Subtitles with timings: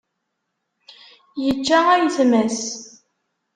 [1.43, 2.59] Yečča ayetma-s.